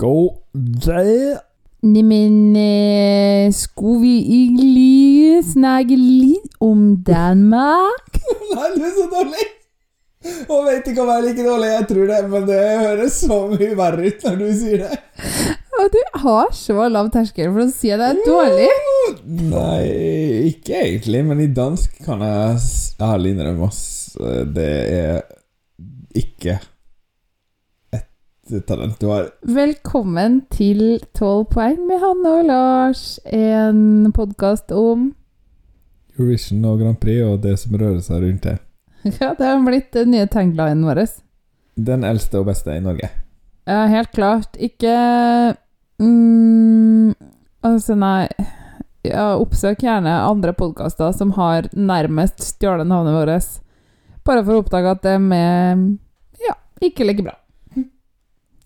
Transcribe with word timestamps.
Go 0.00 0.44
there. 0.54 1.40
Neimen, 1.82 2.56
eh, 2.56 3.52
skulle 3.52 4.00
vi 4.00 4.14
egentlig 4.36 5.42
snakke 5.44 5.96
litt 5.96 6.54
om 6.60 6.94
Danmark? 7.04 8.16
Nei, 8.54 8.70
du 8.78 8.86
er 8.86 8.94
så 8.96 9.04
dårlig! 9.12 9.44
Og 10.48 10.64
vet 10.70 10.88
ikke 10.88 11.04
om 11.04 11.12
jeg 11.12 11.20
er 11.20 11.26
like 11.26 11.44
dårlig, 11.44 11.68
jeg 11.74 11.88
tror 11.92 12.08
det, 12.12 12.22
men 12.32 12.48
det 12.48 12.62
høres 12.86 13.20
så 13.26 13.38
mye 13.52 13.70
verre 13.76 14.08
ut 14.08 14.26
når 14.28 14.40
du 14.40 14.48
sier 14.62 14.86
det. 14.86 14.98
Og 15.82 15.92
du 15.92 16.00
har 16.24 16.50
så 16.56 16.88
lav 16.96 17.12
terskel 17.12 17.52
for 17.52 17.66
å 17.66 17.70
si 17.72 17.92
at 17.92 18.00
det 18.00 18.10
er 18.14 18.24
dårlig. 18.24 18.72
Nei, 19.52 19.84
ikke 20.54 20.80
egentlig, 20.80 21.24
men 21.28 21.44
i 21.44 21.52
dansk 21.60 22.00
kan 22.08 22.24
jeg 22.24 22.56
ærlig 23.04 23.36
innrømme 23.36 23.68
ass, 23.68 23.84
det 24.56 24.74
er 24.96 25.24
ikke 26.16 26.60
talent 28.66 28.98
du 29.00 29.06
har. 29.06 29.30
Velkommen 29.46 30.40
til 30.50 30.98
12 31.14 31.46
poeng 31.54 31.78
med 31.86 32.02
Hanne 32.02 32.34
og 32.40 32.48
Lars, 32.48 33.04
en 33.24 34.10
podkast 34.16 34.74
om 34.74 35.12
Eurovision 36.16 36.64
og 36.66 36.82
Grand 36.82 36.98
Prix 37.00 37.22
og 37.24 37.40
det 37.44 37.54
som 37.62 37.78
rører 37.78 38.02
seg 38.04 38.26
rundt 38.26 38.48
det. 38.48 38.58
Ja, 39.22 39.32
det 39.38 39.46
har 39.46 39.62
blitt 39.64 39.94
den 39.96 40.10
nye 40.12 40.26
taglinen 40.28 40.84
vår. 40.84 41.06
Den 41.80 42.02
eldste 42.04 42.42
og 42.42 42.50
beste 42.50 42.74
i 42.74 42.82
Norge. 42.84 43.08
Ja, 43.70 43.84
helt 43.88 44.10
klart. 44.12 44.58
Ikke 44.60 44.92
mm, 46.02 47.14
Altså, 47.64 47.94
nei 47.96 48.26
ja, 49.06 49.30
Oppsøk 49.40 49.80
gjerne 49.84 50.12
andre 50.26 50.52
podkaster 50.56 51.12
som 51.16 51.32
har 51.38 51.70
nærmest 51.72 52.42
stjålet 52.44 52.88
navnet 52.88 53.16
vårt, 53.16 53.60
bare 54.28 54.44
for 54.44 54.56
å 54.56 54.60
oppdage 54.60 54.92
at 54.92 55.04
det 55.06 55.14
er 55.16 55.22
med 55.24 55.86
Ja, 56.44 56.56
ikke 56.84 57.06
like 57.08 57.24
bra. 57.24 57.38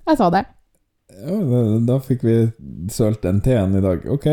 Jeg 0.05 0.21
sa 0.21 0.29
det. 0.35 0.45
Ja, 1.15 1.39
da, 1.87 1.99
fikk 2.03 2.25
vi 2.27 2.37
sølt 2.93 3.23
den 3.25 3.41
T-en 3.45 3.77
i 3.79 3.85
dag. 3.85 4.05
Ok. 4.11 4.29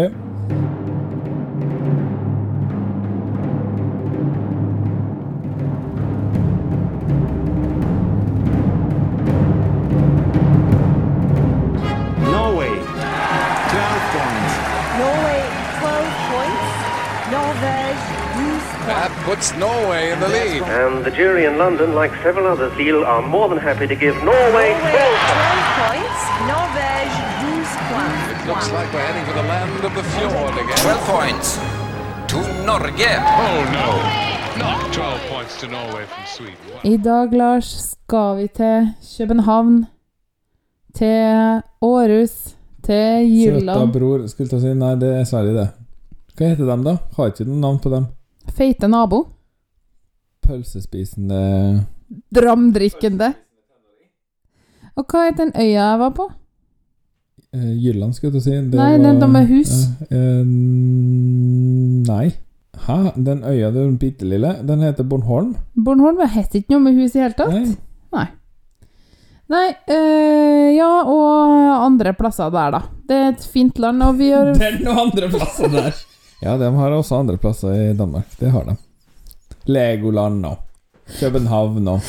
That 19.02 19.18
puts 19.26 19.48
Norway 19.58 20.12
in 20.14 20.20
the 20.20 20.30
lead. 20.30 20.62
And 20.62 21.04
the 21.04 21.10
jury 21.10 21.46
in 21.46 21.58
London, 21.58 21.96
like 21.96 22.14
several 22.22 22.46
others, 22.46 22.72
feel 22.78 23.04
are 23.04 23.24
more 23.36 23.50
than 23.50 23.58
happy 23.58 23.88
to 23.88 23.96
give 23.96 24.14
Norway 24.22 24.70
Norway 24.78 24.78
12 24.94 25.82
points. 25.82 26.22
12. 26.38 26.54
Norvège 26.54 27.18
12 27.42 27.82
points. 27.90 28.22
It 28.34 28.42
looks 28.50 28.70
like 28.78 28.90
we're 28.94 29.08
heading 29.10 29.26
for 29.30 29.36
the 29.42 29.48
land 29.54 29.82
of 29.90 29.94
the 29.98 30.06
fjord 30.14 30.54
again. 30.54 30.78
12 30.86 31.02
points 31.16 31.48
to 32.32 32.38
Norge. 32.70 33.12
Oh 33.46 33.60
no, 33.78 33.90
not 34.62 34.94
12 34.94 35.34
points 35.34 35.54
to 35.62 35.66
Norway 35.68 36.06
from 36.06 36.24
Sweden. 36.36 36.94
I 36.94 36.98
dag, 36.98 37.34
Lars, 37.34 37.68
skal 37.92 38.38
vi 38.38 38.48
til 38.48 38.94
København, 39.18 39.86
til 40.94 41.62
Århus, 41.82 42.34
til 42.84 43.26
Jylland 43.34 43.80
Søta 43.80 44.00
bror 44.00 44.28
Skulle 44.28 44.50
til 44.50 44.62
å 44.62 44.62
si 44.62 44.78
Nei, 44.78 44.96
det 44.96 45.14
er 45.20 45.26
Sverige, 45.26 45.58
det. 45.58 45.70
Hva 46.38 46.54
heter 46.54 46.66
dem, 46.76 46.84
da? 46.86 47.00
Har 47.18 47.34
ikke 47.34 47.50
noe 47.50 47.66
navn 47.66 47.82
på 47.82 47.90
dem. 47.90 48.12
Feite 48.50 48.88
nabo. 48.90 49.24
Pølsespisende 50.46 51.86
Dramdrikkende. 52.34 53.34
Og 55.00 55.06
hva 55.08 55.28
het 55.30 55.38
den 55.40 55.54
øya 55.56 55.72
jeg 55.92 56.00
var 56.02 56.10
på? 56.18 56.30
eh, 57.54 57.72
Jylland, 57.84 58.14
skulle 58.16 58.32
jeg 58.32 58.42
til 58.42 58.42
å 58.42 58.44
si. 58.44 58.70
Det 58.72 58.80
Nei, 58.80 58.98
den 59.00 59.20
da 59.20 59.28
med 59.28 59.48
hus. 59.48 59.72
Eh, 60.10 60.18
eh, 60.18 60.44
nei. 62.12 62.28
Hæ? 62.82 62.98
Den 63.16 63.44
øya, 63.44 63.72
den 63.76 63.98
bitte 64.02 64.26
lille, 64.28 64.56
den 64.68 64.82
heter 64.82 65.04
Bornholm? 65.08 65.56
Bornholm 65.76 66.18
det 66.18 66.30
het 66.34 66.56
ikke 66.58 66.74
noe 66.76 66.86
med 66.88 67.00
hus 67.00 67.16
i 67.16 67.20
hele 67.24 67.36
tatt. 67.38 67.76
Nei. 68.12 68.28
Nei, 69.52 69.66
eh, 69.92 70.70
ja, 70.78 70.88
og 71.12 71.84
andre 71.84 72.14
plasser 72.16 72.52
der, 72.54 72.72
da. 72.72 72.80
Det 73.08 73.18
er 73.18 73.34
et 73.34 73.44
fint 73.52 73.80
land, 73.84 74.00
og 74.06 74.16
vi 74.20 74.30
Det 74.60 74.68
er 74.70 74.78
noen 74.80 75.02
andre 75.10 75.28
plasser 75.34 75.68
der. 75.74 75.92
Ja, 76.42 76.58
de 76.58 76.72
har 76.76 76.90
også 76.98 77.16
andre 77.16 77.38
plasser 77.38 77.74
i 77.92 77.94
Danmark. 77.98 78.28
Det 78.40 78.52
har 78.52 78.64
de. 78.64 78.76
Legoland 79.66 80.46
og 80.46 80.58
København 81.20 81.88
og 81.88 82.00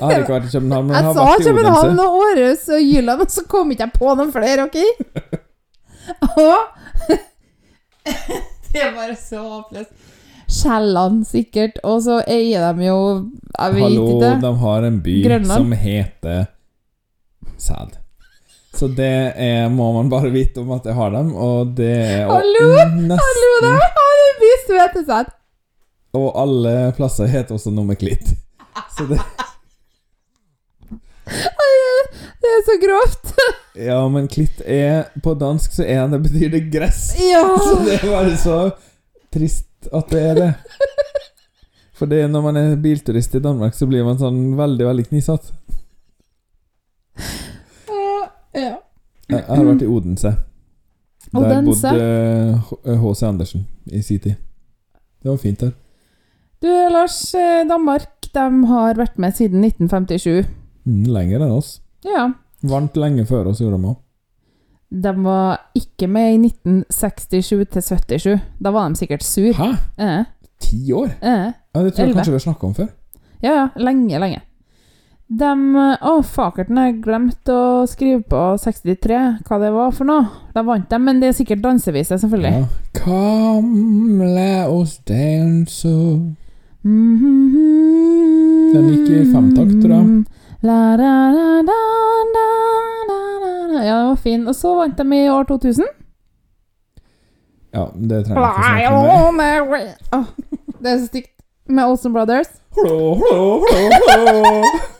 Jeg 0.00 0.08
har 0.08 0.18
ikke 0.18 0.32
vært 0.32 0.44
i 0.48 0.52
København, 0.52 0.86
men 0.86 0.94
jeg 0.94 1.02
Jeg 1.02 1.06
har 1.06 1.14
sa 1.14 1.24
vært 1.24 1.40
i 1.40 1.48
København 1.48 1.86
Odense. 1.86 2.02
og 2.02 2.16
Århus 2.18 2.68
og 2.68 2.80
Jylland, 2.82 3.20
og 3.20 3.30
så 3.30 3.42
kom 3.48 3.70
ikke 3.70 3.82
jeg 3.86 3.92
på 3.98 4.14
noen 4.18 4.32
flere, 4.32 4.62
OK? 4.62 4.76
Og 6.20 6.56
Det 8.74 8.82
er 8.82 8.90
bare 8.96 9.14
så 9.16 9.38
håpløst. 9.42 9.90
Sjælland, 10.50 11.24
sikkert. 11.24 11.78
Og 11.88 12.02
så 12.04 12.18
eier 12.28 12.72
de 12.76 12.86
jo 12.86 12.98
Jeg 13.58 13.74
vet 13.74 13.82
Hallo, 13.82 14.06
ikke. 14.20 14.32
de 14.46 14.50
har 14.60 14.86
en 14.88 14.98
by 15.02 15.14
Grønland. 15.28 15.52
som 15.52 15.72
heter 15.72 16.44
Sæd. 17.58 17.94
Så 18.74 18.88
det 18.90 19.32
er, 19.36 19.68
må 19.70 19.92
man 19.94 20.08
bare 20.10 20.32
vite 20.34 20.60
om 20.60 20.72
at 20.74 20.86
jeg 20.88 20.96
har 20.98 21.12
dem, 21.14 21.30
og 21.38 21.74
det 21.78 21.92
er 21.94 22.24
Hallo, 22.26 22.64
nesten, 22.74 23.12
Hallo, 23.22 23.50
der! 23.62 23.84
har 23.98 24.22
by 24.40 24.52
som 24.66 24.80
heter 24.82 25.30
Og 26.18 26.26
alle 26.42 26.72
plasser 26.96 27.30
heter 27.30 27.54
også 27.54 27.70
noe 27.70 27.86
med 27.92 28.00
klitt. 28.00 28.34
Så 28.96 29.06
det 29.10 29.20
Det 32.44 32.50
er 32.50 32.64
så 32.66 32.74
grovt. 32.82 33.30
Ja, 33.74 34.00
men 34.08 34.26
klitt 34.28 34.60
er 34.60 35.06
På 35.22 35.32
dansk 35.34 35.72
så 35.72 35.82
er 35.82 36.08
det 36.12 36.20
betyr 36.26 36.50
det 36.52 36.66
gress. 36.74 37.14
Ja. 37.18 37.46
Så 37.62 37.78
det 37.86 38.00
er 38.00 38.10
bare 38.10 38.36
så 38.38 38.58
trist 39.34 39.88
at 39.92 40.10
det 40.10 40.20
er 40.20 40.34
det. 40.38 40.50
For 41.94 42.10
det 42.10 42.24
når 42.30 42.42
man 42.42 42.56
er 42.58 42.76
bilturist 42.76 43.34
i 43.34 43.42
Danmark, 43.42 43.74
så 43.74 43.86
blir 43.86 44.04
man 44.06 44.18
sånn 44.18 44.56
veldig, 44.58 44.86
veldig 44.90 45.06
knisete. 45.08 45.54
Ja. 48.54 48.76
Jeg 49.28 49.38
jeg 49.48 49.56
har 49.56 49.64
vært 49.64 49.82
i 49.82 49.86
Odense. 49.86 50.34
Der 51.34 51.62
bodde 51.64 52.98
H.C. 53.00 53.22
Andersen 53.26 53.66
i 53.86 54.02
sin 54.02 54.18
tid. 54.20 54.34
Det 55.22 55.30
var 55.30 55.36
fint 55.40 55.60
der. 55.60 55.70
Du, 56.62 56.68
Lars, 56.92 57.34
eh, 57.34 57.64
Danmark 57.68 58.08
de 58.34 58.44
har 58.66 58.94
vært 58.94 59.18
med 59.18 59.32
siden 59.36 59.64
1957. 59.64 60.46
Mm, 60.84 61.04
lenger 61.14 61.40
enn 61.44 61.50
oss. 61.56 61.80
Ja. 62.04 62.28
Vant 62.62 62.96
lenge 62.96 63.24
før 63.28 63.48
oss, 63.50 63.60
gjorde 63.60 63.78
de 63.80 63.88
òg. 63.92 63.96
De 65.04 65.12
var 65.24 65.58
ikke 65.74 66.06
med 66.08 66.34
i 66.34 66.38
1967 66.48 67.66
til 67.72 67.82
77. 67.82 68.40
Da 68.62 68.70
var 68.70 68.88
de 68.88 68.96
sikkert 69.00 69.24
sur. 69.26 69.52
Hæ? 69.58 69.70
Eh, 69.98 70.24
Ti 70.60 70.92
år? 70.92 71.10
eh. 71.22 71.52
Ja, 71.74 71.82
Det 71.82 71.94
tror 71.94 72.04
jeg 72.04 72.08
Elleve. 72.08 72.14
kanskje 72.14 72.30
vi 72.32 72.38
har 72.38 72.46
snakka 72.46 72.66
om 72.66 72.74
før. 72.74 72.88
Ja, 73.42 73.52
ja. 73.52 73.68
Lenge, 73.76 74.18
lenge. 74.20 74.40
De 75.28 75.50
Å, 76.04 76.12
fakerten, 76.20 76.76
jeg 76.84 76.98
glemte 77.04 77.54
å 77.54 77.86
skrive 77.88 78.20
på 78.28 78.40
63 78.60 79.20
hva 79.48 79.58
det 79.62 79.70
var 79.72 79.94
for 79.96 80.04
noe. 80.08 80.26
Da 80.52 80.62
vant 80.66 80.84
de, 80.90 80.98
men 81.00 81.20
det 81.22 81.30
er 81.30 81.36
sikkert 81.38 81.62
dansevise, 81.64 82.18
selvfølgelig. 82.20 82.52
Ja. 82.60 82.66
Kom, 83.00 84.20
la 84.20 84.66
oss 84.68 84.98
danse 85.08 85.94
Den 86.84 87.16
Den 88.74 88.86
gikk 88.92 89.08
i 89.08 89.24
femtakt, 89.32 89.74
tror 89.80 89.96
jeg. 89.96 90.24
La, 90.64 90.78
la, 91.00 91.14
la. 91.32 91.74
Ja, 93.84 93.96
den 93.98 94.08
var 94.12 94.16
fin. 94.20 94.46
Og 94.48 94.54
så 94.56 94.74
vant 94.76 94.98
de 94.98 95.04
i 95.16 95.28
år 95.28 95.44
2000. 95.48 95.84
Ja, 97.74 97.88
det 97.96 98.24
trenger 98.26 98.40
jeg 98.40 98.84
ikke 98.84 98.94
å 98.94 99.04
snakke 99.04 99.28
om. 99.28 99.40
Åh, 100.14 100.26
det 100.80 100.92
er 100.92 100.98
så 100.98 101.06
stygt. 101.08 101.30
Med 101.64 101.88
Olsen 101.88 102.12
Brothers. 102.12 102.50
Hello, 102.76 103.14
hello, 103.24 103.64
hello, 103.72 104.42
hlo. 104.44 104.90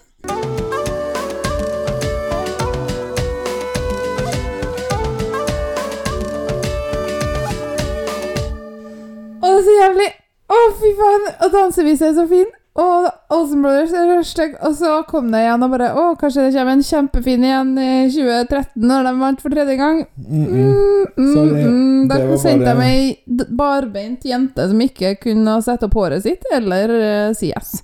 Jævlig! 9.85 10.11
Å, 10.45 10.61
fy 10.81 10.93
faen! 10.99 11.33
Og 11.45 11.55
dansevisa 11.55 12.11
er 12.11 12.19
så 12.19 12.29
fin. 12.31 12.53
Og 12.75 13.07
Olsen 13.31 13.63
Brothers 13.63 13.93
er 13.95 14.25
stygg. 14.27 14.57
Og 14.67 14.75
så 14.81 14.97
kom 15.07 15.31
det 15.31 15.45
igjen 15.45 15.63
og 15.63 15.75
bare 15.77 15.93
Å, 15.95 16.09
kanskje 16.19 16.49
det 16.49 16.57
kommer 16.57 16.75
en 16.75 16.83
kjempefin 16.83 17.47
igjen 17.47 17.73
i 17.79 17.91
2013, 18.11 18.83
når 18.83 19.09
de 19.09 19.15
vant 19.21 19.45
for 19.45 19.55
tredje 19.55 19.77
gang. 19.79 20.05
Mm 20.17 20.47
-mm. 20.47 21.05
Mm. 21.17 22.09
Da 22.09 22.37
sendte 22.37 22.75
meg 22.75 22.91
ei 22.91 23.47
barbeint 23.49 24.25
jente 24.25 24.69
som 24.69 24.81
ikke 24.81 25.15
kunne 25.15 25.63
sette 25.63 25.87
opp 25.87 25.95
håret 25.95 26.23
sitt, 26.23 26.43
eller 26.53 26.91
uh, 26.91 27.35
si 27.35 27.53
yes. 27.53 27.83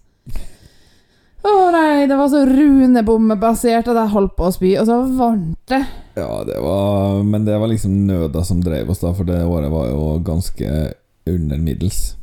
Å 1.40 1.70
nei, 1.72 2.06
det 2.06 2.16
var 2.16 2.28
så 2.28 2.44
runebommebasert 2.44 3.88
at 3.88 3.96
jeg 3.96 4.12
holdt 4.12 4.36
på 4.36 4.44
å 4.44 4.52
spy, 4.52 4.76
og 4.76 4.86
så 4.86 4.98
vant 5.16 5.56
det. 5.68 5.86
Ja, 6.14 6.44
det 6.44 6.58
var 6.60 7.22
Men 7.22 7.44
det 7.44 7.58
var 7.58 7.68
liksom 7.68 8.06
nøda 8.06 8.44
som 8.44 8.60
drev 8.60 8.90
oss, 8.90 9.00
da, 9.00 9.14
for 9.14 9.24
det 9.24 9.44
året 9.44 9.70
var 9.70 9.86
jo 9.88 10.18
ganske 10.24 10.92
under 11.26 11.58
middels. 11.58 12.16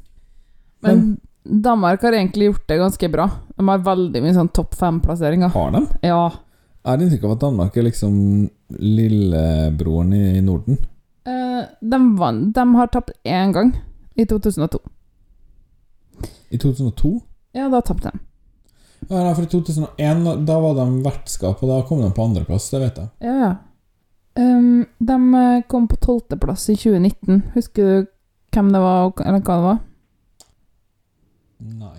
Men 0.80 1.18
Danmark 1.44 2.02
har 2.02 2.14
egentlig 2.14 2.46
gjort 2.46 2.68
det 2.68 2.78
ganske 2.78 3.10
bra. 3.10 3.30
De 3.56 3.68
har 3.68 3.86
veldig 3.86 4.22
mye 4.24 4.36
sånn 4.36 4.52
topp 4.56 4.76
fem-plasseringer. 4.76 5.54
Har 5.54 5.72
de? 5.76 5.84
Ja. 6.06 6.22
Jeg 6.84 6.92
har 6.92 7.04
inntrykk 7.04 7.26
av 7.28 7.36
at 7.36 7.44
Danmark 7.44 7.78
er 7.78 7.88
liksom 7.88 8.14
lillebroren 8.80 10.14
i 10.14 10.42
Norden. 10.44 10.80
Uh, 11.28 11.64
de, 11.82 12.00
vann, 12.20 12.52
de 12.56 12.66
har 12.76 12.92
tapt 12.92 13.12
én 13.28 13.52
gang, 13.56 13.74
i 14.16 14.26
2002. 14.26 14.80
I 16.50 16.58
2002? 16.58 17.20
Ja, 17.58 17.68
da 17.70 17.82
tapte 17.82 18.12
de. 18.12 18.24
Ja, 19.08 19.22
nei, 19.22 19.34
for 19.36 19.46
i 19.46 19.52
2001 19.52 20.46
da 20.48 20.60
var 20.64 20.78
de 20.80 20.86
vertskap, 21.06 21.62
og 21.62 21.70
da 21.70 21.82
kom 21.88 22.02
de 22.02 22.12
på 22.16 22.28
andreplass. 22.28 22.70
Det 22.74 22.82
vet 22.82 23.02
jeg. 23.02 23.12
Ja, 23.28 23.36
ja. 23.44 23.56
Um, 24.38 24.86
de 25.02 25.18
kom 25.68 25.88
på 25.90 25.98
tolvteplass 26.02 26.68
i 26.70 26.76
2019. 26.78 27.42
Husker 27.56 27.88
du 27.88 28.08
hvem 28.58 28.74
det 28.74 28.82
var, 28.82 29.14
eller 29.24 29.42
hva 29.46 29.56
det 29.56 29.66
var? 29.68 29.80
Nei. 31.78 31.98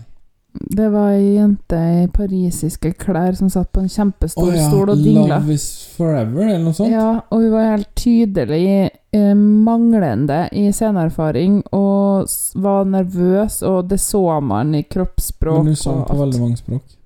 Det 0.58 0.88
var 0.90 1.12
ei 1.12 1.34
jente 1.37 1.78
i 1.78 2.06
parisiske 2.10 2.90
klær 2.99 3.37
som 3.38 3.50
satt 3.52 3.69
på 3.72 3.82
en 3.84 3.90
kjempestor 3.93 4.49
oh, 4.49 4.56
ja, 4.56 4.64
stol 4.66 4.90
og 4.90 5.02
dingla. 5.02 5.38
Love 5.38 5.55
is 5.55 5.66
forever, 5.94 6.49
eller 6.49 6.64
noe 6.64 6.75
sånt? 6.75 6.90
Ja, 6.90 7.20
og 7.31 7.44
hun 7.44 7.52
var 7.52 7.69
helt 7.76 7.90
tydelig 7.99 8.64
eh, 8.88 9.34
manglende 9.38 10.40
i 10.56 10.66
sceneerfaring 10.75 11.60
og 11.76 12.32
var 12.58 12.88
nervøs, 12.90 13.60
og 13.69 13.93
det 13.93 14.00
så 14.02 14.25
man 14.43 14.75
i 14.75 14.82
kroppsspråk 14.82 15.60
Men 15.60 15.76
hun 15.76 15.78
sang 15.78 16.00
på 16.08 16.19
veldig 16.25 16.40
mange 16.43 16.58
språk. 16.58 16.96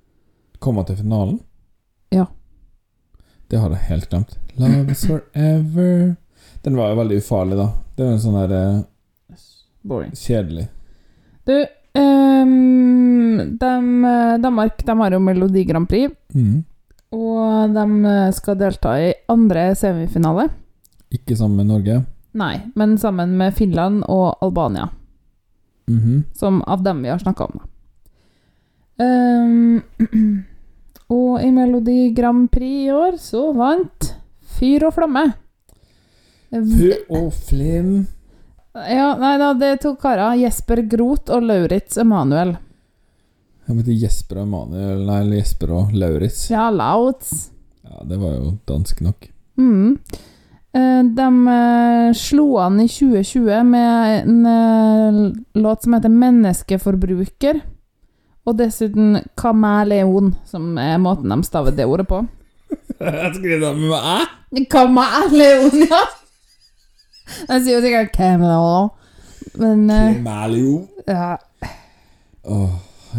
Kom 0.63 0.79
hun 0.81 0.87
til 0.89 0.97
finalen? 1.03 1.37
Ja. 2.15 2.25
Det 3.51 3.61
har 3.61 3.75
jeg 3.75 3.85
helt 3.91 4.09
glemt. 4.09 4.39
Love 4.57 4.93
is 4.93 5.05
forever 5.09 6.15
Den 6.61 6.75
var 6.77 6.91
jo 6.91 6.97
veldig 7.01 7.21
ufarlig, 7.21 7.57
da. 7.59 7.69
Det 7.93 8.05
var 8.05 8.15
en 8.15 8.23
sånn 8.23 8.39
der 8.39 8.57
eh, 8.57 8.81
Boring. 9.83 10.11
kjedelig 10.15 10.67
Du, 11.45 11.53
um, 11.99 13.57
dem, 13.59 14.05
eh, 14.05 14.37
Danmark 14.39 14.77
de 14.85 14.95
har 14.97 15.11
jo 15.11 15.19
Melodi 15.19 15.65
Grand 15.67 15.87
Prix, 15.89 16.11
Mm. 16.33 16.63
og 17.11 17.73
de 17.73 18.05
eh, 18.07 18.31
skal 18.31 18.55
delta 18.57 18.93
i 19.09 19.13
andre 19.29 19.75
semifinale. 19.75 20.49
Ikke 21.11 21.35
sammen 21.37 21.57
med 21.57 21.67
Norge. 21.67 22.05
Nei, 22.33 22.61
men 22.75 22.97
sammen 22.97 23.35
med 23.37 23.53
Finland 23.53 24.03
og 24.09 24.37
Albania, 24.41 24.89
Mhm. 25.87 26.23
som 26.33 26.63
av 26.65 26.81
dem 26.83 27.01
vi 27.03 27.09
har 27.09 27.19
snakka 27.19 27.43
om. 27.43 27.59
da. 27.59 27.65
Um, 29.03 29.83
og 31.09 31.41
i 31.43 31.51
Melodi 31.51 32.13
Grand 32.15 32.49
Prix 32.51 32.87
i 32.87 32.91
år 32.93 33.17
så 33.19 33.53
vant 33.55 34.13
Fyr 34.53 34.85
og 34.87 34.93
flamme. 34.93 35.33
Fyr 36.53 36.99
og 37.09 37.31
flim. 37.33 38.05
Ja, 38.73 39.11
nei 39.21 39.35
da, 39.37 39.51
det 39.53 39.67
er 39.69 39.81
to 39.81 39.93
karer. 40.01 40.33
Jesper 40.41 40.81
Groth 40.89 41.29
og 41.35 41.45
Lauritz 41.45 41.99
Emanuel. 42.01 42.55
Jeg 43.63 43.77
heter 43.77 43.95
Jesper 44.01 44.39
og 44.41 44.47
Emanuel 44.47 45.03
Nei, 45.07 45.19
Jesper 45.37 45.73
og 45.77 45.91
Lauritz. 45.95 46.47
Ja, 46.51 46.67
Lautz. 46.73 47.51
Ja, 47.85 48.01
det 48.09 48.17
var 48.19 48.33
jo 48.39 48.55
dansk 48.67 49.03
nok. 49.05 49.27
Mm. 49.61 49.99
Eh, 50.73 51.03
De 51.13 51.27
eh, 51.53 52.07
slo 52.17 52.47
an 52.63 52.81
i 52.81 52.87
2020 52.89 53.61
med 53.69 54.15
en 54.23 54.49
eh, 54.49 55.19
låt 55.61 55.83
som 55.83 55.93
heter 55.93 56.09
'Menneskeforbruker'. 56.09 57.61
Og 58.45 58.57
dessuten 58.57 59.21
'Kameleon', 59.37 60.33
som 60.49 60.77
er 60.77 60.97
måten 60.97 61.29
de 61.29 61.43
staver 61.43 61.71
det 61.71 61.85
ordet 61.85 62.07
på. 62.07 62.25
Jeg 62.99 63.35
skriver 63.35 63.59
det 63.69 63.77
med 63.77 64.01
æ. 64.01 64.65
Kameleon, 64.65 65.87
ja! 65.87 66.03
De 67.47 67.59
sier 67.63 67.77
jo 67.77 67.81
sikkert 67.85 68.11
Camelot, 68.15 68.91
men 69.59 69.85
eh, 69.89 70.17
Malio. 70.23 70.87
ja. 71.07 71.37
Åh, 72.43 72.73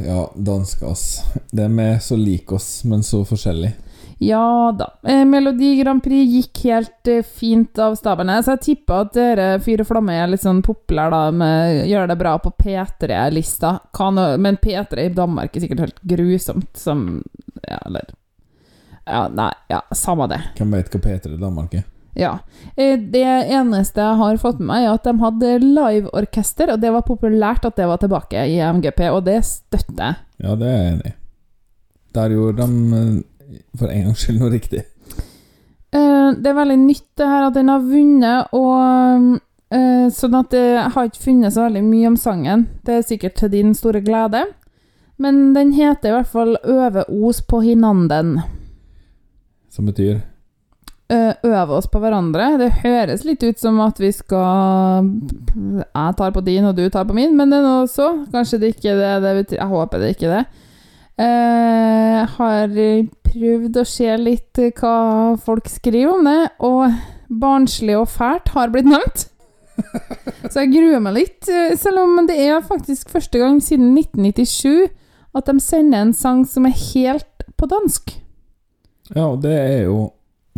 ja, 0.05 0.19
dansk, 0.37 0.83
ass. 0.83 1.23
De 1.51 1.65
er 1.81 1.99
så 2.05 2.17
like 2.19 2.53
oss, 2.55 2.83
men 2.85 3.01
så 3.07 3.23
forskjellig. 3.25 3.71
Ja 4.19 4.71
da. 4.79 4.87
Eh, 5.03 5.25
Melodi 5.27 5.73
Grand 5.81 6.03
Prix 6.05 6.29
gikk 6.31 6.61
helt 6.69 7.09
eh, 7.11 7.23
fint 7.27 7.79
av 7.83 7.97
stabene, 7.99 8.37
så 8.45 8.55
jeg 8.55 8.63
tipper 8.69 9.01
at 9.07 9.15
dere 9.17 9.47
Fyr 9.65 9.83
og 9.83 9.89
Flamme 9.89 10.15
er 10.15 10.29
litt 10.31 10.45
sånn 10.45 10.61
populære, 10.65 11.11
da, 11.11 11.23
med 11.35 11.81
gjør 11.91 12.13
det 12.13 12.19
bra 12.21 12.35
på 12.39 12.53
P3-lista. 12.61 13.73
Kan- 13.97 14.21
Men 14.41 14.57
P3 14.63 15.09
i 15.09 15.15
Danmark 15.17 15.57
er 15.57 15.65
sikkert 15.65 15.83
helt 15.87 16.05
grusomt, 16.15 16.71
som 16.79 17.23
Ja, 17.65 17.79
eller 17.87 18.05
Ja, 19.07 19.27
nei, 19.29 19.51
ja, 19.69 19.81
samme 19.93 20.29
det. 20.31 20.39
Hvem 20.57 20.71
vet 20.77 20.93
hva 20.95 21.01
P3 21.09 21.35
i 21.35 21.41
Danmark 21.41 21.75
er? 21.81 21.83
Ja. 22.15 22.39
Eh, 22.77 22.97
Det 22.99 23.25
eneste 23.25 24.01
jeg 24.01 24.19
har 24.21 24.41
fått 24.43 24.61
med 24.61 24.71
meg, 24.71 24.87
er 24.87 24.95
at 24.95 25.05
de 25.05 25.15
hadde 25.21 25.53
liveorkester, 25.63 26.73
og 26.73 26.81
det 26.81 26.93
var 26.95 27.07
populært 27.07 27.67
at 27.67 27.77
det 27.77 27.87
var 27.91 28.01
tilbake 28.03 28.47
i 28.51 28.59
MGP, 28.63 29.01
og 29.11 29.25
det 29.27 29.41
støtter 29.45 30.01
jeg. 30.01 30.17
Ja, 30.45 30.57
det 30.59 30.69
er 30.69 30.83
jeg 30.83 30.93
enig 30.93 31.13
i. 31.13 31.15
Der 32.15 32.35
gjorde 32.37 32.67
de 32.67 32.99
eh, 32.99 33.57
for 33.79 33.91
en 33.91 34.05
gangs 34.09 34.23
skyld 34.23 34.41
noe 34.41 34.53
riktig. 34.55 34.85
Eh, 35.95 36.29
det 36.39 36.51
er 36.51 36.61
veldig 36.61 36.79
nytt 36.85 37.09
det 37.19 37.31
her 37.31 37.49
at 37.49 37.55
den 37.59 37.73
har 37.73 37.83
vunnet, 37.83 38.55
og 38.55 39.41
sånn 40.15 40.35
at 40.39 40.53
jeg 40.55 40.91
har 40.95 41.09
ikke 41.09 41.23
funnet 41.25 41.51
så 41.51 41.65
veldig 41.65 41.81
mye 41.83 42.07
om 42.13 42.17
sangen. 42.21 42.61
Det 42.87 42.95
er 42.95 43.07
sikkert 43.09 43.35
til 43.41 43.51
din 43.51 43.73
store 43.75 44.05
glede. 44.07 44.45
Men 45.19 45.55
den 45.55 45.73
heter 45.73 46.09
i 46.09 46.13
hvert 46.13 46.31
fall 46.31 46.57
'Øve 46.63 47.03
os 47.11 47.41
på 47.43 47.61
hinanden'. 47.63 48.43
Som 49.71 49.87
betyr 49.87 50.21
øve 51.13 51.77
oss 51.77 51.87
på 51.93 52.01
hverandre. 52.01 52.55
Det 52.59 52.71
høres 52.83 53.25
litt 53.29 53.43
ut 53.45 53.59
som 53.61 53.81
at 53.85 53.99
vi 54.01 54.11
skal 54.15 55.11
Jeg 55.53 56.17
tar 56.19 56.31
på 56.33 56.45
din, 56.45 56.65
og 56.65 56.77
du 56.77 56.89
tar 56.89 57.05
på 57.05 57.17
min, 57.17 57.37
men 57.37 57.51
det 57.53 57.59
er 57.61 57.67
nå 57.67 57.87
så. 57.91 58.25
Kanskje 58.33 58.61
det 58.63 58.75
ikke 58.75 58.95
er 58.95 59.21
det 59.21 59.35
det. 59.51 59.59
Jeg 59.59 59.69
håper 59.69 60.01
det 60.01 60.15
ikke 60.15 60.31
er 60.31 60.37
det. 60.39 60.47
Eh, 61.19 62.15
Jeg 62.15 62.29
har 62.39 62.73
prøvd 63.35 63.77
å 63.77 63.85
se 63.87 64.17
litt 64.17 64.63
hva 64.81 64.97
folk 65.43 65.69
skriver 65.69 66.15
om 66.15 66.25
det, 66.25 66.41
og 66.65 66.91
barnslig 67.29 67.97
og 67.99 68.09
fælt 68.09 68.53
har 68.55 68.73
blitt 68.73 68.89
nevnt. 68.89 69.29
Så 70.53 70.63
jeg 70.63 70.73
gruer 70.75 71.01
meg 71.03 71.17
litt, 71.19 71.49
eh, 71.51 71.75
selv 71.79 72.05
om 72.05 72.27
det 72.29 72.37
er 72.39 72.61
faktisk 72.65 73.11
første 73.11 73.41
gang 73.43 73.61
siden 73.63 73.93
1997 73.99 74.91
at 75.35 75.49
de 75.51 75.59
sender 75.61 76.05
en 76.05 76.13
sang 76.15 76.45
som 76.47 76.67
er 76.69 76.77
helt 76.95 77.47
på 77.59 77.67
dansk. 77.71 78.15
Ja, 79.15 79.33
det 79.37 79.53
er 79.53 79.81
jo 79.89 79.97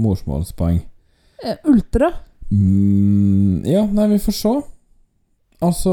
morsmålspoeng. 0.00 0.82
Eh, 1.44 1.56
Ultra. 1.70 2.12
Mm, 2.50 3.64
ja, 3.66 3.86
nei, 3.86 4.06
vi 4.14 4.20
får 4.22 4.36
se. 4.38 4.54
Altså 5.64 5.92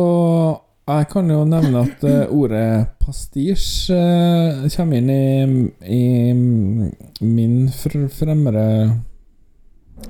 Jeg 0.83 1.07
kan 1.13 1.29
jo 1.31 1.45
nevne 1.47 1.85
at 1.87 2.03
eh, 2.03 2.27
ordet 2.41 2.91
pastisj 2.99 3.91
eh, 3.95 4.65
kommer 4.75 4.99
inn 4.99 5.09
i, 5.09 5.69
i 5.87 7.23
min 7.23 7.69
fr 7.71 8.03
fremre 8.11 8.67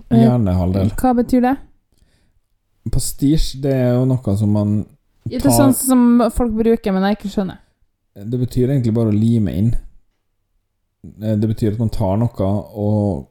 Eh, 0.10 0.24
hjernehalvdel. 0.24 0.92
Hva 1.00 1.13
betyr 1.18 1.44
det? 1.46 1.54
Pastisj, 2.94 3.58
det 3.63 3.74
er 3.74 3.91
jo 3.98 4.06
noe 4.10 4.36
som 4.38 4.53
man 4.53 4.74
Det 5.29 5.39
er 5.39 5.56
sånn 5.56 5.75
som 5.77 6.24
folk 6.36 6.53
bruker, 6.58 6.96
men 6.96 7.06
jeg 7.08 7.20
ikke 7.20 7.34
skjønner. 7.36 7.62
Det 8.13 8.39
betyr 8.39 8.70
egentlig 8.70 8.94
bare 8.96 9.13
å 9.13 9.15
lime 9.15 9.53
inn. 9.58 9.72
Det 11.03 11.48
betyr 11.50 11.74
at 11.74 11.82
man 11.82 11.91
tar 11.94 12.20
noe 12.20 12.50
og 12.79 13.29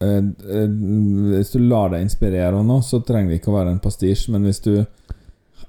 Hvis 0.00 1.50
du 1.52 1.58
lar 1.68 1.90
deg 1.92 2.06
inspirere 2.06 2.56
av 2.56 2.64
noe, 2.64 2.80
så 2.84 3.02
trenger 3.04 3.34
det 3.34 3.40
ikke 3.40 3.52
å 3.52 3.58
være 3.58 3.74
en 3.74 3.82
pastisj, 3.84 4.28
men 4.34 4.46
hvis 4.48 4.62
du 4.64 4.74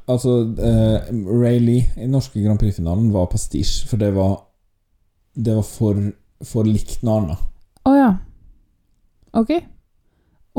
Altså, 0.10 0.32
eh, 0.60 1.12
Ray 1.30 1.60
Lee 1.62 1.84
i 2.02 2.08
norske 2.10 2.42
Grand 2.42 2.60
Prix-finalen 2.60 3.12
var 3.14 3.28
pastisj, 3.32 3.86
for 3.88 4.02
det 4.02 4.10
var 4.16 4.40
Det 5.38 5.54
var 5.56 5.64
for, 5.64 6.00
for 6.44 6.68
likt 6.68 7.04
noe 7.06 7.20
annet. 7.22 7.44
Å 7.88 7.94
ja. 7.96 8.10
Ok. 9.40 9.54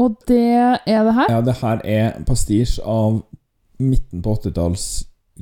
Og 0.01 0.15
det 0.31 0.39
er 0.55 1.05
det 1.05 1.15
her? 1.19 1.29
Ja, 1.35 1.41
det 1.45 1.57
her 1.61 1.83
er 1.85 2.15
pastisj 2.25 2.79
av 2.89 3.19
midten 3.83 4.23
på 4.25 4.37
80-talls 4.39 4.87